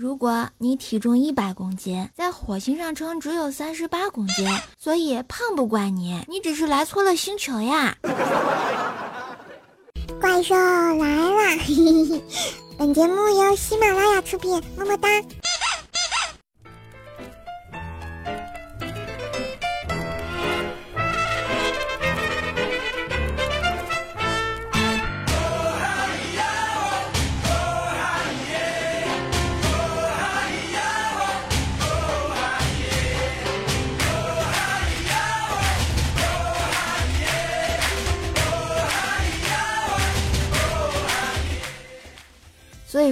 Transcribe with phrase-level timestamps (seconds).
[0.00, 7.94] 如果你体重一百公斤，在火星上称只有三十八公斤，所以胖不怪你，你只是来错了星球呀。
[10.18, 11.58] 怪兽来了，
[12.78, 15.06] 本节目由喜马拉雅出品，么么哒。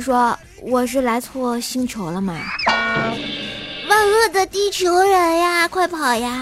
[0.09, 2.35] 说我是来错星球了吗？
[3.91, 6.33] 万恶的地球人呀，快跑呀！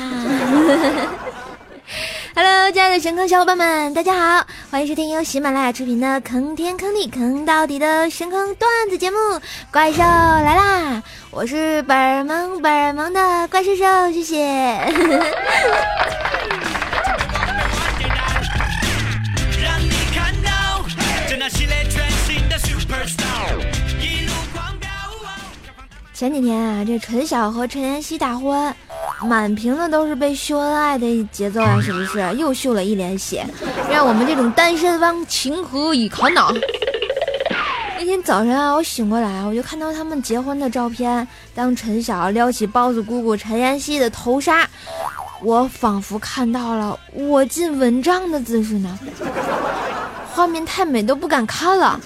[2.37, 9.19] Hello，亲爱的神坑小伙伴们，大家好，欢迎收听由喜马拉雅出品的坑天坑地坑到底的神坑段子节目
[9.73, 10.93] 《怪兽来啦》，
[11.33, 14.79] 我是本儿萌本儿萌的怪兽兽，谢谢。
[26.19, 28.75] 前几天啊，这陈晓和陈妍希大婚，
[29.29, 32.21] 满屏的都是被秀恩爱的节奏啊，是不是？
[32.39, 33.47] 又秀了一脸血，
[33.91, 36.49] 让我们这种单身汪情何以堪呐？
[38.01, 41.29] 那天早晨啊，我醒过来，我就看到他们结婚的照片。
[41.55, 44.67] 当陈晓撩起包子姑姑陈妍希的头纱，
[45.43, 48.99] 我仿佛看到了我进蚊帐的姿势呢。
[50.33, 52.01] 画面太美，都不敢看了。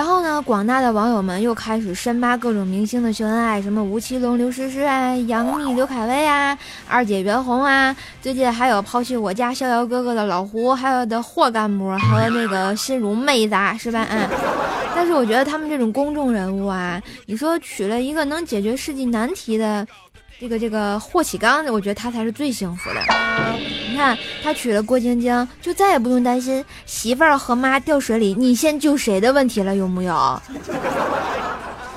[0.00, 6.56] 然后呢，广大的网友们又开始深扒各种明星的秀恩爱，什么吴奇隆、刘诗诗啊，杨幂、刘恺威啊，
[6.88, 14.06] 二姐袁弘啊，最近还有抛弃我家逍遥哥哥的老胡，还有的霍干部和那个心如妹子，啊是吧？
[14.08, 14.26] 嗯。
[14.96, 19.86] 但是我觉得他们这种公众人物啊，你说娶了一个能解决世纪难题的。
[20.40, 23.00] 这个这个霍启刚，我觉得他才是最幸福的。
[23.90, 30.42] 你看，他娶了郭晶晶，就再也不用担心媳妇儿和妈掉水里，你先救谁的问题了，有木有？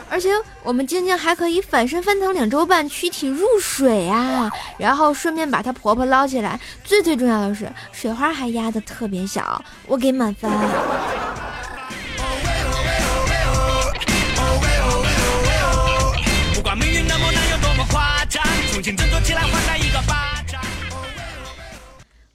[0.09, 0.29] 而且
[0.61, 6.59] 我们晶晶还可以反身翻腾两周半，躯体入水啊，然后顺便把她婆婆捞起来。
[6.83, 10.51] 最最重要的是，水花还压的特别小，我给满分。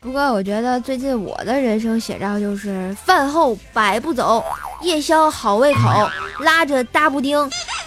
[0.09, 4.43] 不过我觉得最近我的人生写照就是饭后百步走，
[4.81, 7.39] 夜宵好胃口，拉着大布丁，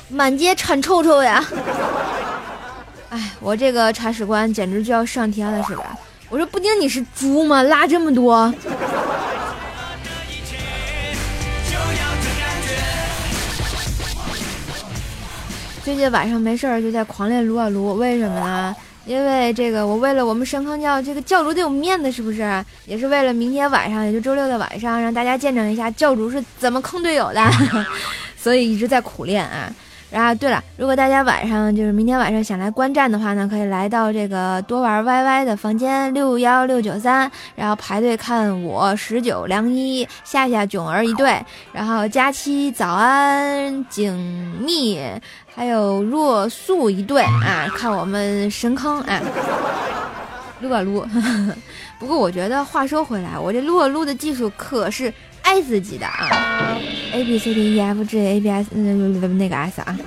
[0.08, 1.44] 满街铲臭臭呀！
[3.10, 5.98] 哎，我这个铲屎官简直就要上天了是吧。
[6.30, 7.64] 我说布丁你是猪吗？
[7.64, 8.54] 拉这么多？
[15.84, 18.76] 最近晚上没事儿就在狂练撸啊撸，为什么呢？
[19.06, 22.64] 因为这个，我为了我们深坑教这个教主得有面子，是不是？
[22.86, 27.42] 也是为了明天晚上，也就周六的晚上，让大家见证一下教主是怎么坑队友的，
[28.38, 29.74] 所以一直在苦练啊。
[30.12, 41.42] 然后，对了，如果大家晚上就是明天晚上想来观战的话呢，可以来到这个多玩 YY 的房间六幺六九三，然后排队看我十九梁一夏夏囧儿一队，
[41.72, 44.14] 然后佳期早安景
[44.60, 45.00] 蜜
[45.54, 49.22] 还有若素一对啊，看我们神坑啊，
[50.62, 51.06] 撸啊撸。
[52.00, 55.14] 不过我觉得话说回来，我这撸啊撸的技术可是。
[55.44, 56.78] 爱自己的啊
[57.12, 59.98] ，A B C D E F G A B S 嗯那个 S 啊，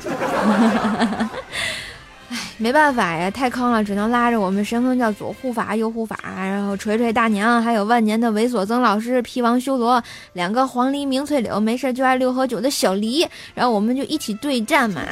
[2.65, 10.03] 没办法呀，太坑了，只能拉着我们神坑叫左护法右护法，然后锤锤大娘，还有万年的猥琐曾老师皮王修罗，
[10.33, 15.03] 两个黄鹂鸣翠柳，没事就爱六合九的小黎，然后我们就一起对战嘛。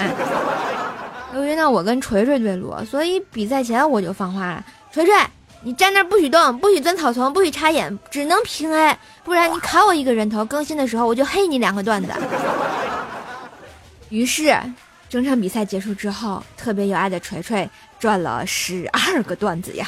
[1.34, 5.14] 由于呢我跟锤锤对路，所以比赛前我就放话了，锤锤。
[5.62, 10.42] 你站那不许动，不许钻草丛，不许插眼，只能平 A，不然你砍我一个人头。
[10.42, 12.08] 更新的时候我就黑你两个段子。
[14.08, 14.58] 于是，
[15.12, 17.68] 整场比赛结束之后，特别有爱的锤锤
[18.00, 19.86] 赚了十二个段子呀。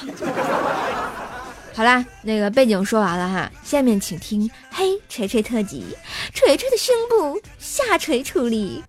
[1.73, 5.97] 好啦，那个背景说完了哈，下面请听嘿锤锤特辑，
[6.35, 8.85] 锤锤的胸部下垂处理。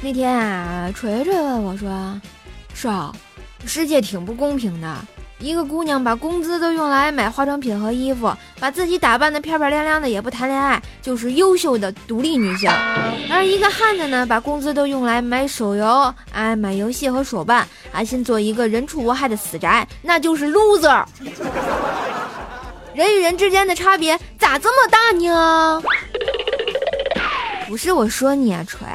[0.00, 2.20] 那天啊，锤锤问我说
[2.72, 3.12] ：“少。”
[3.66, 5.04] 世界挺不公平的，
[5.44, 12.70] 一个姑娘把工资都用来买化妆品和衣服，把自己打扮的漂漂亮亮的，也不谈恋爱，就是优秀的独立女性；
[13.30, 21.04] 而一个汉子呢，把工资都用来买手游，哎，买游戏和手办，安心做一个人畜无害的死宅，那就是 loser。
[22.94, 25.82] 人与人之间的差别咋这么大呢？
[27.68, 28.86] 不是我说你啊，锤，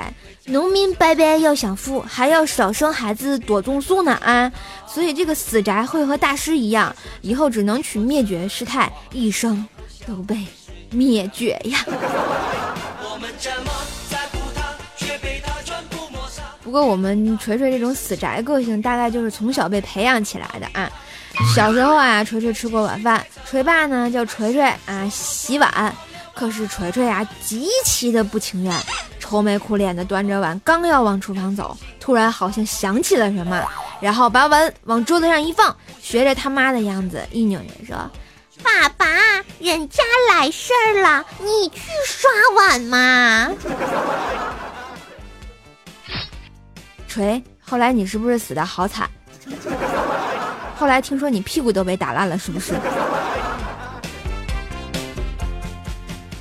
[0.49, 4.51] 农民伯伯要想富，还要少生孩子，多种树呢啊！
[4.87, 9.63] 所以这个死宅会和大师一样，以后只能取灭绝师太，一生
[10.07, 10.35] 都被
[10.89, 11.85] 灭绝呀。
[16.63, 20.91] 不过我们锤锤这种死宅个性，大概就是从小被培养起来的啊。
[21.55, 25.95] 小时候啊，锤锤吃过晚饭，锤爸呢叫锤锤啊洗碗，
[26.33, 28.73] 可是锤锤啊极其的不情愿，
[29.29, 33.63] 愁眉苦脸的端着碗，刚要往厨房走，突然好像想起了什么，
[34.01, 37.95] 然后把碗往桌子上一放，学着他妈的样子一扭扭说
[38.63, 39.05] ：“爸爸，
[39.59, 42.27] 人家来事儿了，你去刷
[42.57, 43.51] 碗嘛。
[47.07, 49.07] ”锤，后来你是不是死的好惨？
[50.75, 52.73] 后来听说你屁股都被打烂了，是不是？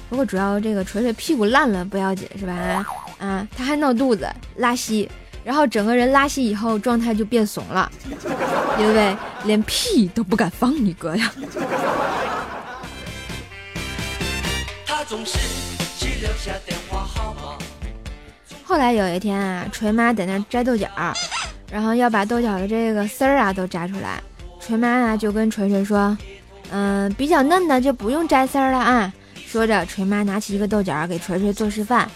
[0.09, 2.53] 不过主要这个锤锤屁股烂了不要紧，是吧？
[3.19, 4.27] 啊，他还闹肚子、
[4.57, 5.09] 拉稀，
[5.45, 7.91] 然后整个人拉稀以后状态就变怂了，
[8.79, 11.31] 因为连屁都不敢放你哥呀。
[18.65, 20.89] 后来有一天啊，锤妈在那摘豆角，
[21.71, 24.23] 然后要把豆角的这个丝儿啊都摘出来。
[24.61, 26.17] 锤妈啊就跟锤锤说
[26.71, 29.13] ：“嗯，比较嫩的就不用摘丝儿了啊。”
[29.51, 32.07] 说着，锤妈拿起一个豆角给锤锤做示范：“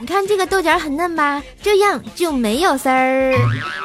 [0.00, 1.40] 你看这个豆角很嫩吧？
[1.62, 3.32] 这样就没有丝儿。”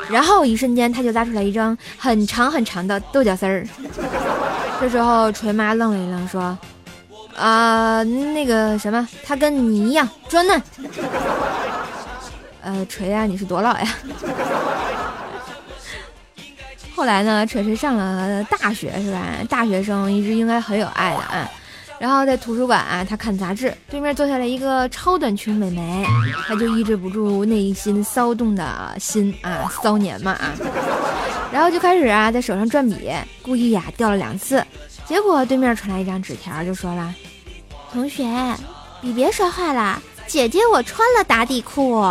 [0.09, 3.63] 然后一瞬间，他就拉出来一张很长很长的豆角丝儿。
[4.81, 6.57] 这时候，锤妈愣了一愣，说
[7.37, 10.59] ：“啊，那个什么，它跟你一样装嫩。”
[12.61, 13.87] 呃，锤呀，你是多老呀？
[16.95, 19.21] 后来呢，锤锤上了大学，是吧？
[19.47, 21.47] 大学生一直应该很有爱的啊。
[21.99, 26.05] 然后在图书馆啊，他看杂志，对面坐下来一个超短裙美眉，
[26.47, 30.53] 他就抑制不住内心骚动的心啊，骚年嘛啊。
[31.51, 33.11] 然后就开始啊，在手上转笔，
[33.41, 34.63] 故意呀掉了两次。
[35.05, 37.13] 结果对面传来一张纸条，就说了
[37.91, 38.25] ：“同学，
[39.01, 42.01] 你别摔坏了，姐姐我穿了打底裤。”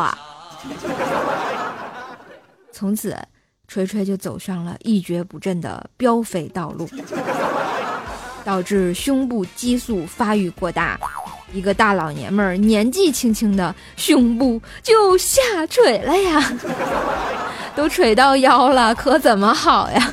[2.73, 3.17] 从此。
[3.70, 6.88] 锤锤就走上了一蹶不振的飙肥道路，
[8.49, 10.99] 导致胸部激素发育过大，
[11.53, 16.53] 一个大老爷们儿年纪轻轻的胸部就下垂了呀，
[17.77, 20.12] 都垂到腰了，可怎么好呀？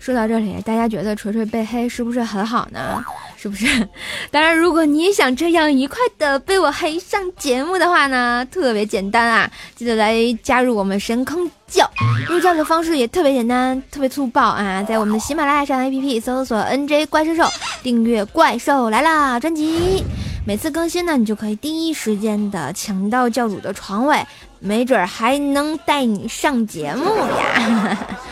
[0.00, 3.04] 说到这里，大家觉得锤锤被黑是不是很好呢？
[3.40, 3.66] 是不是？
[4.32, 9.50] 当然，如果你也想这样愉快的被我黑上节目的话呢，特别简单啊！
[9.76, 11.88] 记得来加入我们神坑教，
[12.26, 14.82] 入教的方式也特别简单，特别粗暴啊！
[14.82, 17.44] 在我们的喜马拉雅上 APP 搜索 NJ 怪兽兽，
[17.84, 20.02] 订阅《怪兽来啦》专辑，
[20.44, 24.26] 每次更新呢，你就可以第一时间的抢到教主的床位，
[24.58, 27.04] 没准还能带你上节目
[27.38, 27.96] 呀！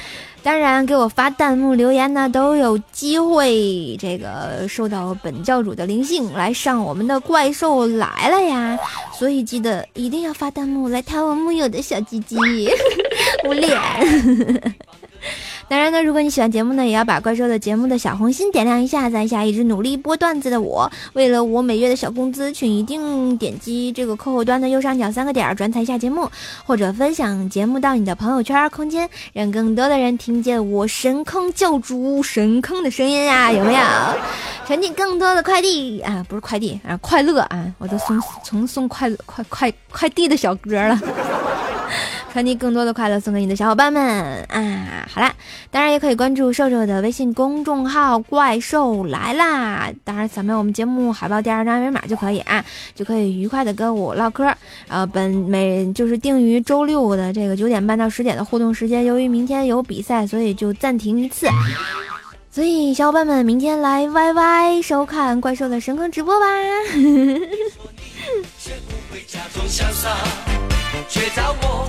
[0.46, 8.78] 当然，给我发弹幕留言呢，都有机会这个受到本教主的灵性来上我们的怪兽来了呀！
[9.18, 12.36] 所以记得一定要发弹幕来弹我木有的小鸡鸡，
[13.44, 13.76] 捂脸。
[15.68, 20.88] 当然呢，如果你喜欢节目呢，也要把怪兽的节目的小红心点亮一下，赞一下一直努力播段子的我。
[21.14, 26.30] 为了我每月的小工资，请一定点击这个客户端的右上角三个点儿转采下节目，
[26.64, 33.50] 或者分享节目到你的朋友圈空间，让更多的人听见我神坑教主神坑的声音啊！
[33.50, 33.80] 有没有？
[34.66, 37.66] 传递更多的快递啊，不是快递啊，快乐啊！
[37.78, 40.96] 我都送从送快快快快递的小哥了。
[42.36, 45.08] 传递更多的快乐送给你的小伙伴们啊！
[45.10, 45.32] 好啦，
[45.70, 52.62] 当然也可以关注瘦瘦的微信公众号“怪兽来啦”，当然扫描我们节目海报第二张二维码就可以啊，
[52.94, 54.44] 就可以愉快的跟我唠嗑。
[54.86, 61.48] 然后本每就是定于周六的这个九点半到十点的互动时间，由于明天有比赛，所以就暂停一次。
[62.50, 66.46] 所以小伙伴们明天来 YY 收看怪兽的神坑直播吧。
[71.08, 71.88] 却找我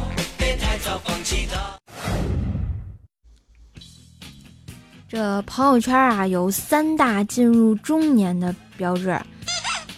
[5.09, 9.17] 这朋友圈啊，有三大进入中年的标志：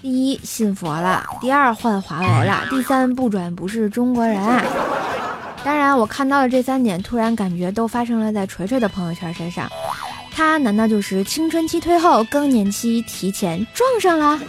[0.03, 4.39] 第一，信佛了；第二，换华为了；第三，不转不是中国人。
[5.63, 9.67] 当然，我看到了这三点，突然感觉都发生了在锤锤的朋友圈身上。
[10.31, 14.39] 他难道就是青春期退后，更年期提前撞上了？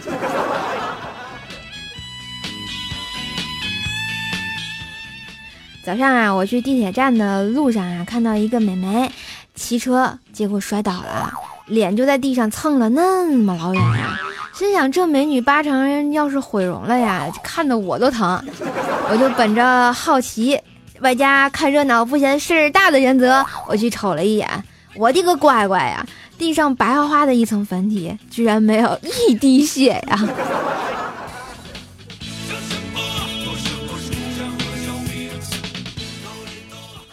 [5.83, 9.11] 早上啊，我去地铁站的路上啊，看到一个美眉
[9.61, 11.31] 骑车，结果摔倒了，
[11.67, 14.19] 脸就在地上蹭了那么老远呀。
[14.53, 18.43] 心想这美女八成要是毁容了呀，看得我都疼。
[19.09, 20.59] 我就本着好奇，
[21.01, 24.49] 外加看热闹不嫌事儿大的原则，我去瞅了一眼。
[24.95, 26.05] 我的个乖乖呀！
[26.37, 30.19] 地上白花花的一层粉底，居然没有一滴血呀！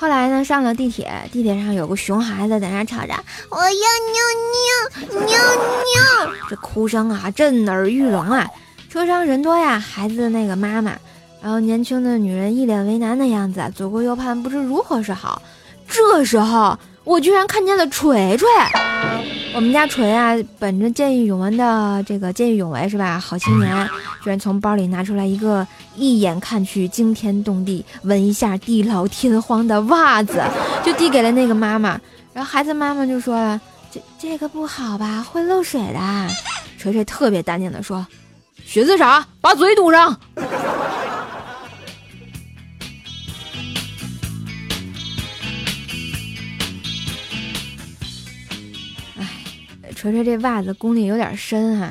[0.00, 3.12] 后来呢，上了地铁，地铁上有个熊孩子在那吵着
[3.50, 8.46] ：“我要尿尿，尿尿！”这哭声啊，震耳欲聋啊！
[8.88, 10.92] 车上人多呀，孩子的那个妈妈，
[11.42, 15.42] 然后年轻的女人一脸为难的样子，左顾右盼，不知如何是好。
[15.88, 18.48] 这时候，我居然看见了锤锤。
[19.58, 23.18] 我们家锤啊，本着见义勇为的这个见义勇为是吧？
[23.18, 23.90] 好青年，
[24.22, 30.40] 居然从包里拿出来一个一眼看去惊天动地、闻一下地老天荒的袜子，
[30.84, 32.00] 就递给了那个妈妈。
[32.32, 33.60] 然后孩子妈妈就说了
[33.90, 36.28] ：“这这个不好吧，会漏水的。”
[36.78, 38.06] 锤锤特别淡定的说
[38.64, 39.26] ：“寻思啥？
[39.40, 40.16] 把嘴堵上。”
[50.10, 51.90] 锤锤这袜子功力有点深哈，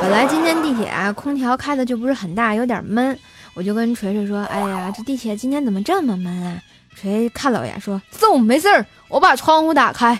[0.00, 3.18] 本来今天地铁啊空调开的就不是很大，有点闷，
[3.54, 6.60] 我就跟锤锤说：“哎呀，这地铁今天怎么这么闷啊？”
[6.94, 10.16] 锤看了我一眼说：“送，没事儿，我把窗户打开。”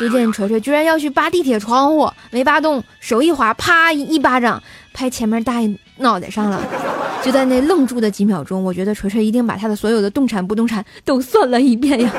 [0.00, 4.62] 就见锤锤居然要去扒地铁窗户，没扒动，手一滑，啪一巴掌
[4.94, 6.62] 拍前面大爷脑袋上了。
[7.22, 12.10] 就在那愣住的几秒钟，我觉得锤锤一定把他的所有的动产不动产都算了一遍呀。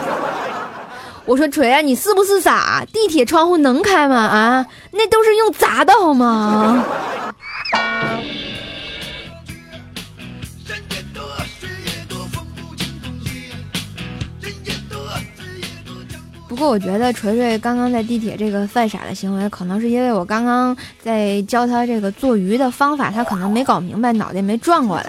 [1.30, 2.84] 我说锤啊，你是不是傻？
[2.92, 4.16] 地铁窗户能开吗？
[4.16, 6.84] 啊，那都是用砸的好吗？
[16.48, 25.06] 不过我觉得锤锤刚刚在地铁这个犯傻的行为，可能是因为我刚刚在教他这个做鱼的方法，他可能没搞明白，脑袋没转过来。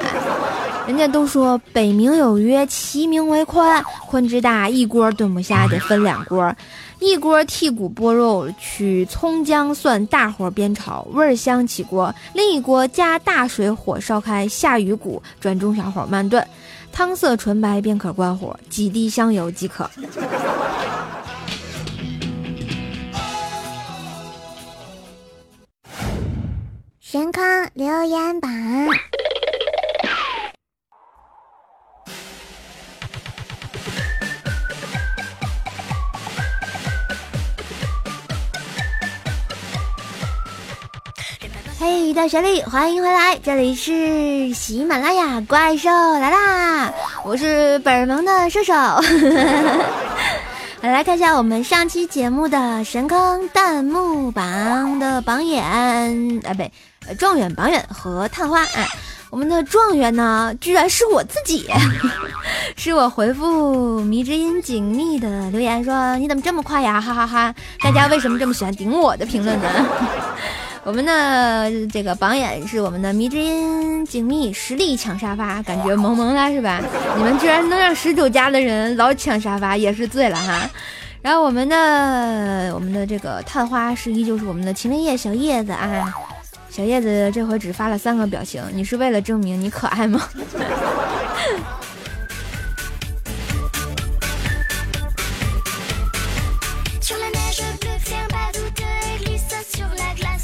[0.91, 3.81] 人家都说北冥有鱼，其名为鲲。
[4.11, 6.53] 鲲之大，一锅炖不下，得分两锅。
[6.99, 12.13] 一锅剔骨剥肉，取葱姜蒜，大火煸炒，味香起锅。
[12.35, 16.45] 另一锅加大水，火烧开，下鱼骨，转中小火慢炖，
[16.91, 19.89] 汤色纯白，便可关火，几滴香油即可。
[27.01, 28.51] 神坑留言板。
[42.21, 46.93] 嘿，大学里，欢迎回来，这里是喜马拉雅怪兽来啦！
[47.25, 48.75] 我是本萌的射手，
[50.87, 55.65] 来看一下我们上期节目的神坑弹幕榜的榜眼
[56.45, 56.71] 啊，不对，
[57.15, 58.87] 状元榜眼和探花啊。
[59.31, 61.71] 我们的状元呢，居然是我自己，
[62.77, 67.55] 是我回复迷之音锦觅的留言说：“你怎么这么快呀？”哈哈哈！
[67.83, 69.69] 大家为什么这么喜欢顶我的评论呢？
[70.83, 76.81] 我们的这个榜眼是我们的迷之音锦觅，实力抢沙发，感觉萌萌哒是吧？
[77.17, 80.69] 你们居然能让十九家的人老抢沙发，也是醉了哈。
[81.21, 86.13] 然后我们的我们的这个探花是依旧是我们的秦林叶小叶子啊，
[86.71, 90.23] 小叶子这回只发了三个表情，你是为了证明你可爱吗？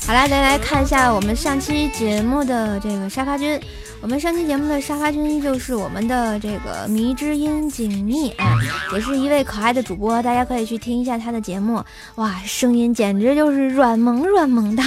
[0.06, 3.60] 好啦，再来看一下我们上期节目的这个沙发君。
[4.00, 8.54] 我们上期节目的沙发君依旧是我们的这个迷之音锦觅啊，
[8.92, 11.82] 也是一位可爱的主播，大家可以去听一下他的节目。
[12.14, 14.82] 哇，声音简直就是软萌软萌的，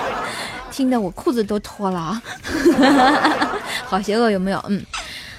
[0.70, 2.22] 听得我裤子都脱了啊！
[3.88, 4.62] 好邪恶有没有？
[4.68, 4.84] 嗯，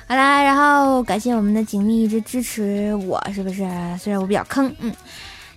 [0.08, 3.68] 好啦，然后感谢我们的锦觅一直支持我，是不是？
[4.00, 4.92] 虽然我比较坑，嗯。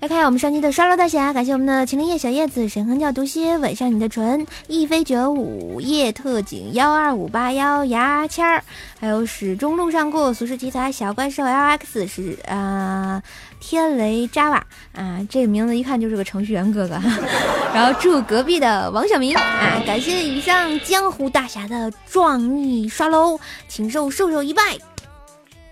[0.00, 8.62] 来看一下我们上期的刷楼大侠，感谢我们的秦林叶小叶子、神坑教毒蝎、吻上你的唇、一飞九五、夜特警幺二五八幺、牙签儿，
[9.00, 13.20] 还有始终路上过、俗世奇才、小怪兽 LX 是啊，
[13.58, 14.62] 天雷 Java
[14.94, 16.94] 啊，这个名字一看就是个程序员哥哥。
[17.74, 23.36] 然后祝隔壁的王小明啊，感谢以上江湖大侠的壮丽刷楼，
[23.66, 24.62] 请受兽兽一拜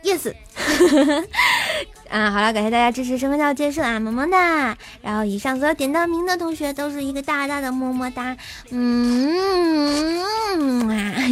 [0.03, 0.35] ，yes。
[2.11, 4.77] 啊，好了，感谢大家支持深坑教建设啊，么么哒！
[5.03, 8.37] 然后以上所有点到名的同学都是一个大大的么么哒，
[8.71, 10.23] 嗯
[10.89, 11.13] 啊。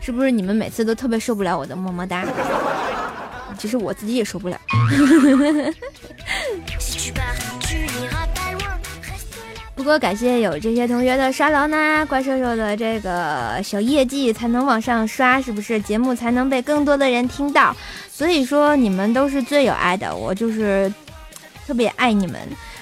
[0.00, 2.24] 是不是你们每次都特别受不了我的么么哒？
[3.58, 4.58] 其实我自己也受不了。
[9.74, 15.80] 不过感谢有这些同学的刷楼呢，怪兽兽的这个小业绩才能往上刷，是不是？
[15.80, 17.74] 节目才能被更多的人听到。
[18.18, 20.92] 所以说你们都是最有爱的，我就是
[21.64, 22.40] 特别爱你们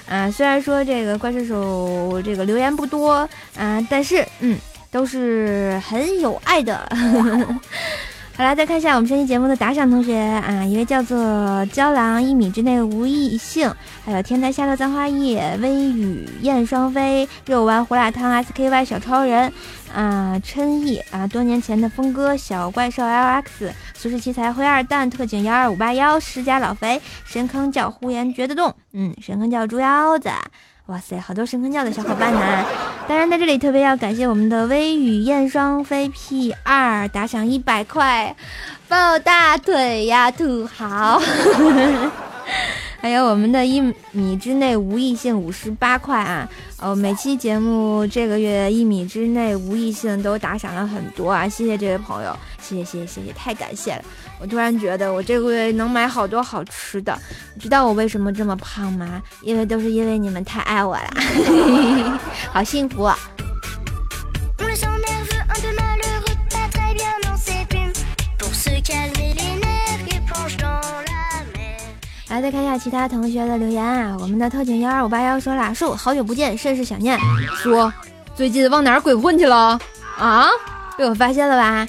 [0.09, 0.31] 啊！
[0.31, 4.57] 虽然说这个怪兽手这个留言不多啊，但是嗯，
[4.89, 6.89] 都是很有爱的。
[8.37, 13.73] 好了，再看一下我们这期节目的打赏同学啊，一位叫做胶囊一米之内无异性，
[14.05, 19.51] 还有天台下的簪花叶、微雨燕双飞、肉丸胡辣汤、SKY 小超人
[19.91, 30.29] 啊、琛意啊，多年前的峰哥、小怪兽 LX、苏轼奇才、灰二蛋、特警幺二五八幺、施家老肥、深坑叫呼延觉得动，嗯，深坑叫猪腰子。
[30.87, 32.65] 哇塞，好多深坑教的小伙伴呢！
[33.09, 38.33] 当然，在这里特别要感谢我们的微雨燕双飞 P 二打赏一百块，
[38.87, 41.21] 抱大腿呀，土豪！
[43.01, 46.47] 还有我们的一米之内无异性五十八块啊！
[46.79, 51.49] 哦，每期节目这个月一米之内无异性都打赏了很多啊！
[51.49, 52.33] 谢谢这位朋友，
[52.67, 54.03] 谢谢谢谢太感谢了！
[54.41, 57.17] 我突然觉得我这个月能买好多好吃的，
[57.55, 59.21] 你知道我为什么这么胖吗？
[59.41, 61.09] 因为都是因为你们太爱我了，
[62.51, 63.03] 好幸福。
[63.03, 63.17] 啊
[72.29, 74.15] 来，再看一下其他同学的留言啊！
[74.19, 77.17] 我们的特警幺二五八幺说了：“树好久不见，甚是想念。”
[77.55, 77.91] 说
[78.35, 79.79] 最近往哪儿鬼混去了？
[80.17, 80.45] 啊，
[80.97, 81.87] 被我发现了吧？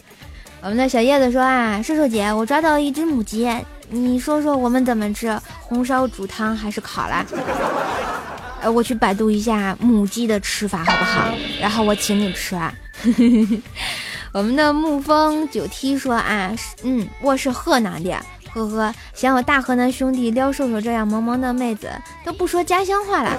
[0.61, 3.49] 我们的小叶子说啊：“瘦瘦姐，我抓到一只母鸡，
[3.91, 5.39] 你说说我们怎么吃？
[5.61, 7.25] 红烧、煮汤还是烤啦？”
[8.61, 11.33] 呃，我去百度一下母鸡的吃法好不好？
[11.61, 12.75] 然后我请你吃啊。
[14.33, 18.17] 我们的沐风九 T 说啊：“嗯，我是河南的。”
[18.53, 21.89] 呵呵，像我大河南兄弟撩瘦瘦这样萌萌的妹子
[22.25, 23.31] 都不说家乡话了，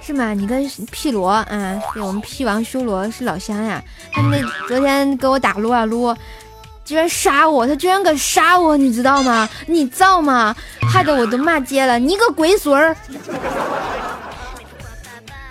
[0.00, 0.32] 是吗？
[0.34, 1.46] 你跟屁罗啊，
[1.94, 3.82] 对我们屁王修罗是老乡呀。
[4.12, 6.16] 他那昨天给我打撸啊撸，
[6.84, 9.48] 居然杀我，他居然敢杀我，你知道吗？
[9.66, 10.56] 你造吗？
[10.90, 12.96] 害得我都骂街了，你个龟孙儿！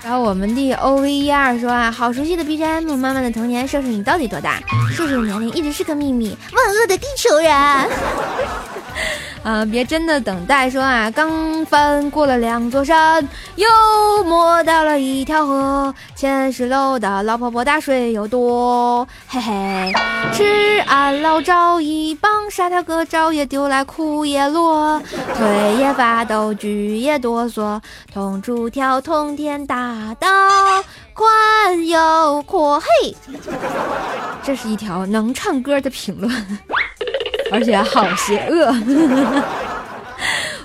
[0.02, 4.60] 然后我们的 O V 一二说啊，好熟悉的 B G M，妈妈的童年，瘦瘦你到底多大？
[4.92, 7.54] 瘦瘦的年龄一直是个秘密，万恶的地球人。
[9.44, 13.68] 啊，别真的等待说啊，刚翻过了两座山，又
[14.26, 19.94] 摸到了一条河，前十楼的老婆婆打水又多，嘿嘿。
[20.34, 25.02] 吃俺老赵一棒，杀条哥招也丢来苦也落，
[25.36, 27.82] 腿也发抖，举也哆嗦，
[28.14, 30.28] 痛出条通天大道，
[31.14, 33.16] 宽又阔，嘿。
[34.44, 36.60] 这是一条能唱歌的评论。
[37.54, 38.74] 而且好邪恶！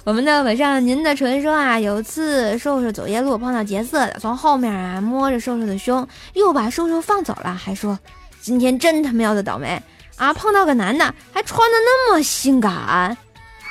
[0.05, 7.99] 我们的晚上，您的纯说啊，有次瘦瘦走夜路碰到劫色的，从后面啊摸着瘦瘦的胸，又把瘦瘦放走了，还说
[8.41, 9.81] 今天真他喵的倒霉
[10.17, 10.35] 啊！
[10.35, 13.17] 碰到个男的，还穿的那么性感，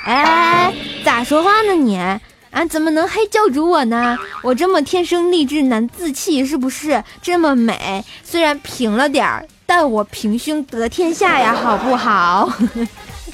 [0.05, 0.73] 哎，
[1.05, 1.97] 咋说话呢你？
[1.97, 4.17] 啊，怎么能黑教主我呢？
[4.41, 8.03] 我这么天生丽质难自弃，是不是这么美？
[8.23, 9.45] 虽然平了点儿。
[9.65, 12.51] 但我平胸得天下呀，好不好？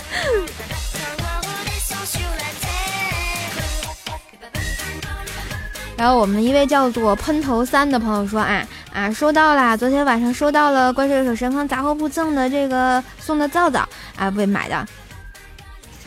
[5.97, 14.87] 然后我们一位叫做喷头三的朋友说啊啊，收到了，昨天晚上收到了怪兽手神坑杂货铺赠的这个送的皂皂啊，不买的。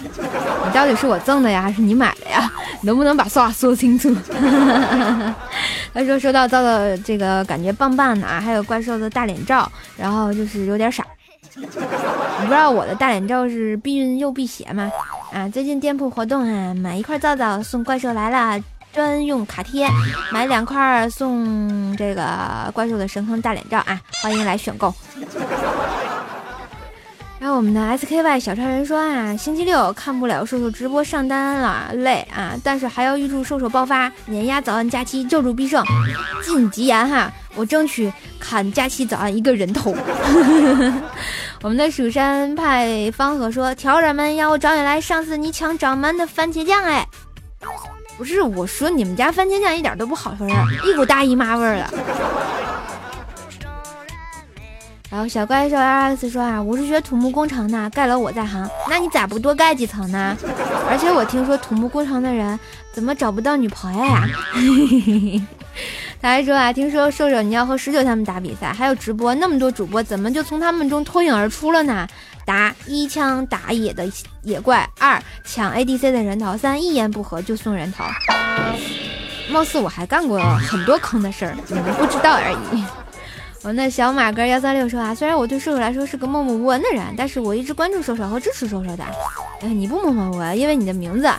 [0.03, 2.51] 你到底是我赠的呀，还是你买的呀？
[2.81, 4.13] 能不能把话说清楚？
[5.95, 11.05] 他说收到皂皂，这个感觉棒棒的啊，还有怪兽的大脸照，然后就是有点傻。
[11.57, 14.91] 你不知道我的大脸罩是避孕又辟邪吗？
[15.33, 18.63] 啊，最近店铺活动啊，买一块皂皂送怪兽来了
[18.93, 19.89] 专用卡贴，
[20.31, 24.95] 买两块送这个怪兽的神坑大脸罩啊，欢迎来选购。
[27.43, 32.53] 然后我们的 SKY 小超人说啊，星期六看不了瘦瘦直播上单了，累啊！
[32.63, 35.85] 但是还要预祝瘦瘦爆发，碾压早安假期，救助必胜，
[36.45, 37.33] 晋级言哈！
[37.57, 39.93] 我争取砍假期早安一个人头。
[41.63, 47.05] 我们的蜀山派方和说，挑人们要我找你来，上次你抢掌门的番茄酱哎，
[48.17, 50.45] 不是我说你们家番茄酱一点都不好吃，
[50.89, 51.93] 一股大姨妈味儿了。
[55.13, 60.35] 然后小怪兽 L X 说啊，我是学土木工程的，盖楼我在行，那你咋不多盖几层呢？
[60.89, 62.59] 而且我听说土木工程的人
[62.95, 64.27] 怎么找不到女朋友呀？
[66.23, 72.09] 他还说啊，听说瘦瘦你要和十九他们打比赛，还有直播，那么多主播怎么就从他们中脱颖而出了呢？
[72.47, 74.11] 答：一枪打野的
[74.45, 78.03] 野怪，二抢 ADC 的人头，三一言不合就送人头。
[79.51, 82.83] 貌似我还干过很多坑的事儿，你们不知道而已。
[83.63, 89.05] 我们那小马哥幺三六说啊，虽然我对射手来说是个默默无闻的人，但是我一直关注射手和支持射手的。
[89.61, 91.31] 哎，你不默默无闻，因为你的名字。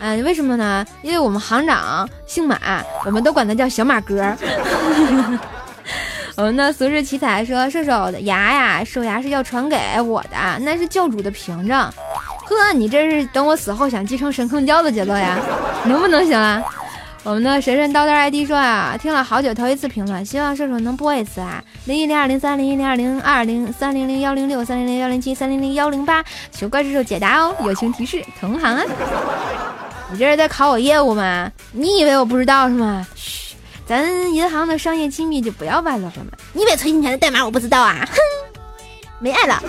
[0.00, 0.86] 嗯，为什么呢？
[1.02, 2.58] 因为我们行长姓马，
[3.04, 4.34] 我们都管他叫小马哥。
[6.34, 11.78] 我们的俗世奇才说，射手的牙呀，兽牙是要传给我的，那是教主的凭证。
[11.78, 15.38] 呵，你这是等我死后想继承神坑教的节奏呀？
[15.84, 16.62] 能不能行啊？
[17.26, 21.60] 我们的神神叨叨 ID 说啊，听了好久，头一次评论，希望射手能播一次啊。
[21.86, 27.52] 零一零二零三零一零二零二零三零零幺零六三零零幺零七三零零幺零八，求怪射手解答哦。
[27.64, 28.82] 友情提示，同行啊。
[30.12, 31.50] 你这是在考我业务吗？
[31.72, 33.04] 你以为我不知道是吗？
[33.16, 36.38] 嘘，咱银行的商业机密就不要外露了嘛？
[36.52, 38.08] 你以为存钱的代码我不知道啊？
[38.08, 38.16] 哼，
[39.18, 39.60] 没爱了。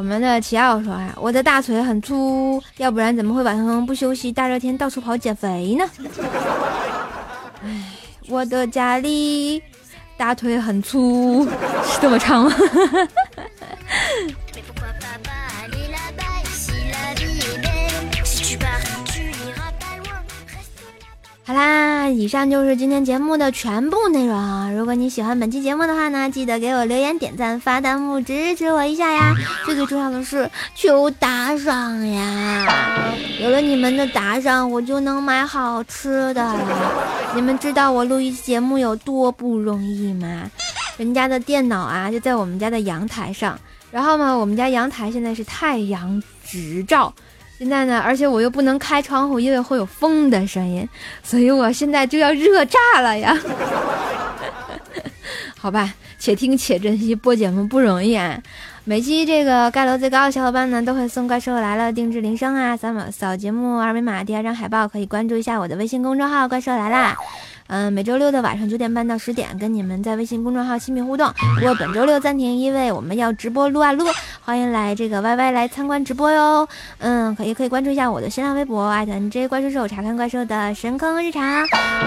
[0.00, 5.84] 我们的齐奥说啊，我的大腿很粗，要不然怎么会晚上不休息，大热天到处跑减肥呢？
[7.62, 7.84] 哎，
[8.26, 9.62] 我的家里
[10.16, 11.46] 大腿很粗，
[11.84, 12.52] 是这么唱吗？
[21.50, 24.72] 好啦，以上就是今天节目的全部内容。
[24.72, 29.34] 如果你喜欢本期节目的话呢，记得给我留言、点赞、发弹幕支持我一下呀！
[29.64, 33.12] 最最重要的是求打赏呀！
[33.40, 37.32] 有了你们的打赏，我就能买好吃的了。
[37.34, 40.48] 你们知道我录一期节目有多不容易吗？
[40.98, 43.58] 人家的电脑啊就在我们家的阳台上，
[43.90, 47.12] 然后呢，我们家阳台现在是太阳直照。
[47.60, 50.88] 现在呢，而且我又不能开窗户，因为会有风的声音，
[51.22, 53.36] 所以我现在就要热炸了呀！
[55.60, 58.40] 好吧，且听且珍惜，播节目不容易啊！
[58.84, 67.14] 每期这个盖楼最高的小伙伴呢，都会送《怪兽来了》定制铃声啊，扫码扫节目二维码，第二张海报可以关注一下我的微信公众号“怪兽来了”。
[67.72, 71.32] 嗯，每周六的晚上九点半到十点，跟你们在微信公众号亲密互动。
[71.56, 74.04] 不过本周六暂停，因为我们要直播撸啊撸，
[74.44, 76.68] 欢迎来这个 Y Y 来参观直播哟。
[76.98, 81.40] 嗯，可也可以关注一下我的新浪微博，艾特 N J 怪兽兽，查看怪兽的神坑日常。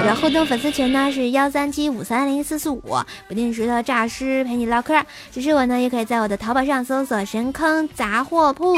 [0.01, 2.81] 我的互动粉丝群呢是幺三七五三零四四五，
[3.29, 5.01] 不定时的诈尸陪你唠嗑。
[5.31, 8.75] 其实我呢，也可以在我的淘宝上搜索“神坑杂货铺”，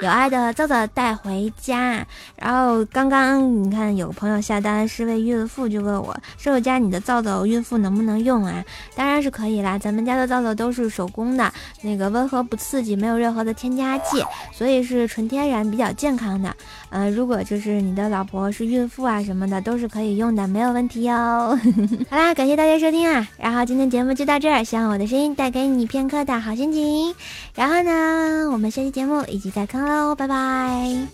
[0.00, 2.06] 有爱的皂皂带回家。
[2.36, 6.16] 然后刚刚你看有个朋友下单是位孕妇，就问我。
[6.38, 8.64] 射手家，你的皂皂孕妇能不能用啊？
[8.94, 16.54] 当然是可以啦，咱们家的皂皂都是手工的，那个温和不刺激，没有任何的添加剂，所以是纯天然，比较健康的。
[16.90, 21.12] 呃，如果就是你的老婆是孕妇啊什么的，都是可以用的，没有问题哟。
[22.10, 27.14] 好啦，感谢大家收听啊，然后今天节目就到这儿，希望我的声音带给你片刻的好心情。
[27.54, 31.06] 然后呢，我们下期节目一起再坑喽，拜拜。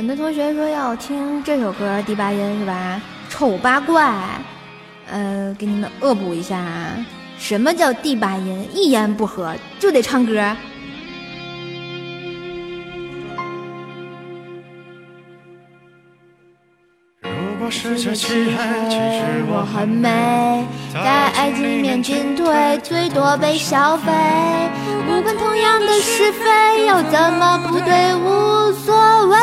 [0.00, 2.98] 很多同学说要听这首歌《第八音》是吧？
[3.28, 4.10] 丑八怪，
[5.10, 6.96] 呃，给你们恶补一下啊，
[7.36, 8.66] 什么叫第八音？
[8.72, 10.56] 一言不合就得唱歌。
[17.20, 24.10] 如果世界漆黑，其实我很美，在爱情面前退，最多被消费。
[25.06, 28.14] 无关痛痒的是非，又怎么不对？
[28.16, 29.36] 无所谓。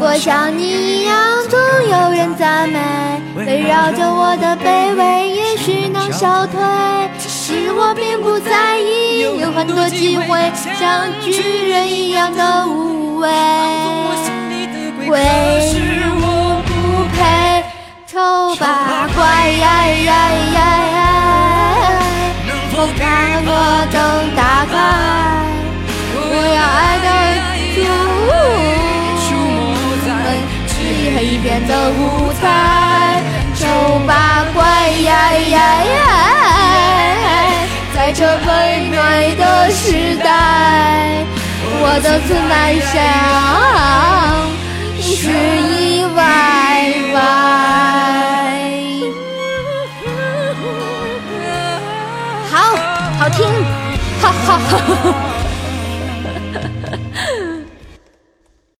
[0.00, 1.14] 如果像你一样，
[1.46, 2.80] 总有人赞美，
[3.36, 6.58] 围绕着我的卑微，也许能消退。
[7.18, 13.09] 其实我并不在意，有很多机会，像巨人一样的无畏
[31.66, 33.22] 的舞台，
[33.54, 33.66] 丑
[34.06, 34.62] 八怪
[35.02, 35.98] 呀呀呀，
[37.94, 41.24] 在这纷乱的时代，
[41.82, 42.74] 我的自满
[45.00, 46.18] 是意外。
[52.50, 52.54] 好
[53.18, 53.38] 好听，
[54.20, 55.29] 哈哈哈。